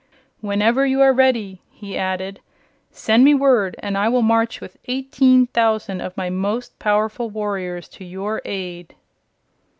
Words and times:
"Whenever 0.39 0.83
you 0.83 0.99
are 1.01 1.13
ready," 1.13 1.61
he 1.69 1.95
added, 1.95 2.39
"send 2.89 3.23
me 3.23 3.35
word 3.35 3.75
and 3.83 3.95
I 3.95 4.09
will 4.09 4.23
march 4.23 4.59
with 4.59 4.79
eighteen 4.87 5.45
thousand 5.45 6.01
of 6.01 6.17
my 6.17 6.31
most 6.31 6.79
powerful 6.79 7.29
warriors 7.29 7.87
to 7.89 8.03
your 8.03 8.41
aid." 8.43 8.95